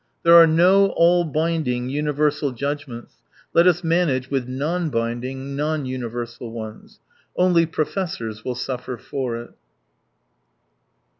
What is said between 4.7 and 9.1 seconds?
binding, non universal ones. Only professors will suffer